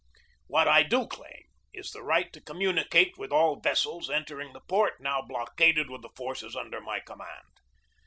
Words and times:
What 0.47 0.67
I 0.67 0.81
do 0.81 1.05
claim 1.05 1.43
is 1.75 1.91
the 1.91 2.01
right 2.01 2.33
to 2.33 2.41
communicate 2.41 3.19
with 3.19 3.31
all 3.31 3.59
vessels 3.61 4.09
entering 4.09 4.51
this 4.51 4.63
port, 4.67 4.95
now 4.99 5.21
blockaded 5.21 5.91
with 5.91 6.01
the 6.01 6.09
forces 6.15 6.55
under 6.55 6.81
my 6.81 7.01
command. 7.01 7.59